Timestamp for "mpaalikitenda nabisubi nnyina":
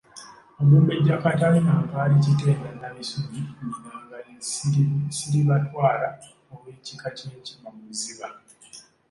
1.83-3.91